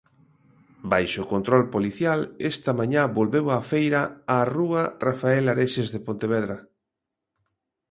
[0.91, 2.19] Baixo control policial,
[2.51, 4.01] esta mañá volveu a feira
[4.35, 6.57] á rúa Rafael Areses de Pontevedra.